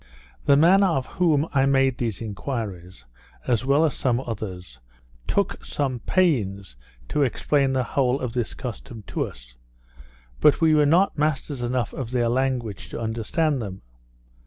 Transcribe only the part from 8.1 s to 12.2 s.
of this custom to us; but we were not masters enough of